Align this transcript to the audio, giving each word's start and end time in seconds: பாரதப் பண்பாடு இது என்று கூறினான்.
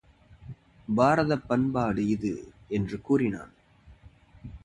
பாரதப் 0.97 1.45
பண்பாடு 1.47 2.07
இது 2.07 2.33
என்று 2.67 3.01
கூறினான். 3.01 3.53